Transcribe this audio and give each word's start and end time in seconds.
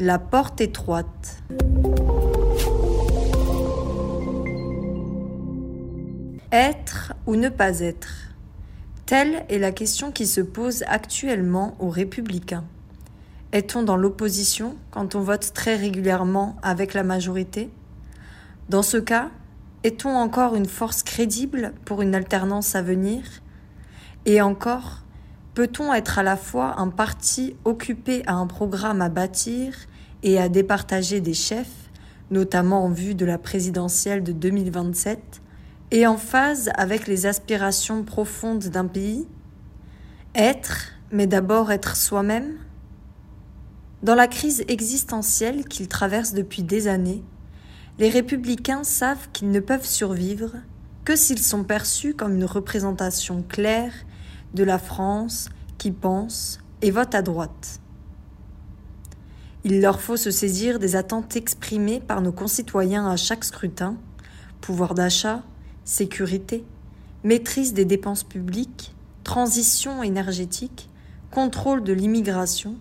La 0.00 0.20
porte 0.20 0.60
étroite. 0.60 1.42
Être 6.52 7.14
ou 7.26 7.34
ne 7.34 7.48
pas 7.48 7.80
être 7.80 8.08
Telle 9.06 9.44
est 9.48 9.58
la 9.58 9.72
question 9.72 10.12
qui 10.12 10.28
se 10.28 10.40
pose 10.40 10.84
actuellement 10.86 11.74
aux 11.80 11.90
républicains. 11.90 12.62
Est-on 13.50 13.82
dans 13.82 13.96
l'opposition 13.96 14.76
quand 14.92 15.16
on 15.16 15.22
vote 15.22 15.52
très 15.52 15.74
régulièrement 15.74 16.54
avec 16.62 16.94
la 16.94 17.02
majorité? 17.02 17.68
Dans 18.68 18.84
ce 18.84 18.98
cas, 18.98 19.30
est-on 19.82 20.10
encore 20.10 20.54
une 20.54 20.66
force 20.66 21.02
crédible 21.02 21.72
pour 21.84 22.02
une 22.02 22.14
alternance 22.14 22.76
à 22.76 22.82
venir? 22.82 23.24
Et 24.26 24.40
encore, 24.40 25.02
peut-on 25.54 25.92
être 25.92 26.20
à 26.20 26.22
la 26.22 26.36
fois 26.36 26.78
un 26.78 26.88
parti 26.88 27.56
occupé 27.64 28.22
à 28.28 28.34
un 28.34 28.46
programme 28.46 29.02
à 29.02 29.08
bâtir 29.08 29.74
et 30.22 30.38
à 30.38 30.48
départager 30.48 31.20
des 31.20 31.34
chefs, 31.34 31.90
notamment 32.30 32.84
en 32.84 32.90
vue 32.90 33.14
de 33.14 33.24
la 33.24 33.38
présidentielle 33.38 34.22
de 34.22 34.32
2027, 34.32 35.42
et 35.90 36.06
en 36.06 36.16
phase 36.16 36.70
avec 36.74 37.06
les 37.06 37.26
aspirations 37.26 38.04
profondes 38.04 38.64
d'un 38.64 38.86
pays 38.86 39.26
Être, 40.34 40.92
mais 41.10 41.26
d'abord 41.26 41.72
être 41.72 41.96
soi-même 41.96 42.56
Dans 44.02 44.14
la 44.14 44.26
crise 44.26 44.64
existentielle 44.68 45.64
qu'ils 45.64 45.88
traversent 45.88 46.34
depuis 46.34 46.62
des 46.62 46.88
années, 46.88 47.24
les 47.98 48.10
républicains 48.10 48.84
savent 48.84 49.28
qu'ils 49.32 49.50
ne 49.50 49.60
peuvent 49.60 49.86
survivre 49.86 50.52
que 51.04 51.16
s'ils 51.16 51.42
sont 51.42 51.64
perçus 51.64 52.14
comme 52.14 52.34
une 52.34 52.44
représentation 52.44 53.42
claire 53.42 53.94
de 54.54 54.62
la 54.62 54.78
France 54.78 55.48
qui 55.78 55.90
pense 55.90 56.60
et 56.82 56.90
vote 56.90 57.14
à 57.14 57.22
droite. 57.22 57.80
Il 59.64 59.80
leur 59.80 60.00
faut 60.00 60.16
se 60.16 60.30
saisir 60.30 60.78
des 60.78 60.94
attentes 60.94 61.36
exprimées 61.36 62.00
par 62.00 62.22
nos 62.22 62.32
concitoyens 62.32 63.08
à 63.10 63.16
chaque 63.16 63.44
scrutin, 63.44 63.96
pouvoir 64.60 64.94
d'achat, 64.94 65.42
sécurité, 65.84 66.64
maîtrise 67.24 67.74
des 67.74 67.84
dépenses 67.84 68.22
publiques, 68.22 68.94
transition 69.24 70.02
énergétique, 70.02 70.88
contrôle 71.30 71.82
de 71.82 71.92
l'immigration. 71.92 72.76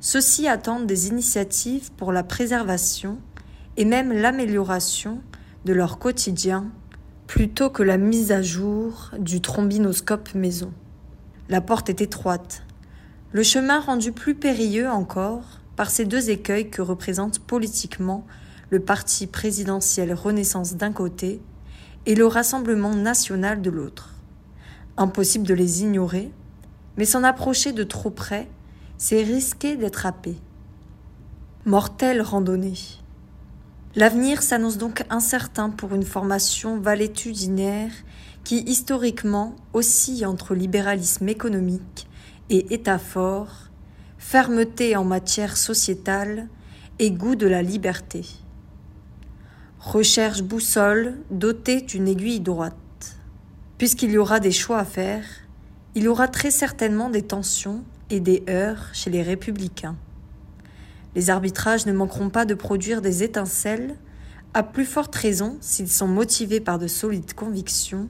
Ceux-ci 0.00 0.48
attendent 0.48 0.86
des 0.86 1.08
initiatives 1.08 1.92
pour 1.92 2.10
la 2.10 2.22
préservation 2.22 3.18
et 3.76 3.84
même 3.84 4.12
l'amélioration 4.12 5.20
de 5.64 5.72
leur 5.72 5.98
quotidien 5.98 6.66
plutôt 7.26 7.70
que 7.70 7.82
la 7.82 7.98
mise 7.98 8.32
à 8.32 8.42
jour 8.42 9.10
du 9.18 9.40
trombinoscope 9.40 10.34
maison. 10.34 10.72
La 11.48 11.60
porte 11.60 11.88
est 11.88 12.00
étroite, 12.00 12.62
le 13.32 13.42
chemin 13.42 13.80
rendu 13.80 14.12
plus 14.12 14.34
périlleux 14.34 14.90
encore 14.90 15.61
par 15.76 15.90
ces 15.90 16.04
deux 16.04 16.30
écueils 16.30 16.70
que 16.70 16.82
représente 16.82 17.38
politiquement 17.38 18.26
le 18.70 18.80
parti 18.80 19.26
présidentiel 19.26 20.12
Renaissance 20.14 20.74
d'un 20.74 20.92
côté 20.92 21.40
et 22.06 22.14
le 22.14 22.26
Rassemblement 22.26 22.94
national 22.94 23.62
de 23.62 23.70
l'autre. 23.70 24.14
Impossible 24.96 25.46
de 25.46 25.54
les 25.54 25.82
ignorer, 25.82 26.30
mais 26.96 27.04
s'en 27.04 27.24
approcher 27.24 27.72
de 27.72 27.84
trop 27.84 28.10
près, 28.10 28.48
c'est 28.98 29.22
risquer 29.22 29.76
d'être 29.76 30.06
happé. 30.06 30.36
Mortelle 31.64 32.22
randonnée. 32.22 32.78
L'avenir 33.94 34.42
s'annonce 34.42 34.78
donc 34.78 35.04
incertain 35.10 35.70
pour 35.70 35.94
une 35.94 36.02
formation 36.02 36.78
valétudinaire 36.78 37.92
qui 38.42 38.60
historiquement 38.60 39.54
oscille 39.72 40.26
entre 40.26 40.54
libéralisme 40.54 41.28
économique 41.28 42.08
et 42.50 42.72
État 42.74 42.98
fort, 42.98 43.70
fermeté 44.22 44.96
en 44.96 45.04
matière 45.04 45.58
sociétale 45.58 46.48
et 46.98 47.10
goût 47.10 47.34
de 47.34 47.46
la 47.46 47.60
liberté. 47.60 48.24
Recherche 49.78 50.42
boussole 50.42 51.18
dotée 51.30 51.82
d'une 51.82 52.08
aiguille 52.08 52.40
droite. 52.40 53.18
Puisqu'il 53.76 54.12
y 54.12 54.16
aura 54.16 54.40
des 54.40 54.52
choix 54.52 54.78
à 54.78 54.86
faire, 54.86 55.24
il 55.94 56.04
y 56.04 56.08
aura 56.08 56.28
très 56.28 56.50
certainement 56.50 57.10
des 57.10 57.22
tensions 57.22 57.82
et 58.08 58.20
des 58.20 58.44
heurts 58.48 58.88
chez 58.94 59.10
les 59.10 59.22
républicains. 59.22 59.96
Les 61.14 61.28
arbitrages 61.28 61.84
ne 61.84 61.92
manqueront 61.92 62.30
pas 62.30 62.46
de 62.46 62.54
produire 62.54 63.02
des 63.02 63.24
étincelles, 63.24 63.96
à 64.54 64.62
plus 64.62 64.86
forte 64.86 65.14
raison 65.14 65.58
s'ils 65.60 65.90
sont 65.90 66.08
motivés 66.08 66.60
par 66.60 66.78
de 66.78 66.86
solides 66.86 67.34
convictions, 67.34 68.08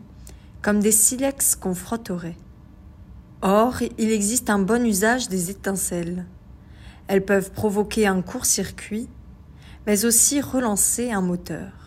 comme 0.61 0.79
des 0.79 0.93
silex 0.93 1.57
qu'on 1.57 1.75
frotterait. 1.75 2.37
Or, 3.43 3.83
il 3.99 4.11
existe 4.11 4.51
un 4.51 4.61
bon 4.61 4.87
usage 4.87 5.29
des 5.29 5.51
étincelles. 5.51 6.27
Elles 7.09 7.25
peuvent 7.25 7.51
provoquer 7.51 8.07
un 8.07 8.23
court-circuit 8.23 9.09
mais 9.87 10.05
aussi 10.05 10.41
relancer 10.41 11.11
un 11.11 11.21
moteur. 11.21 11.82